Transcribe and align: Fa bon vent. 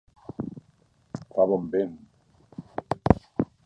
Fa 1.35 1.47
bon 1.53 1.69
vent. 1.77 1.95